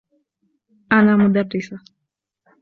أنا 0.91 1.15
مدرّسة. 1.17 1.79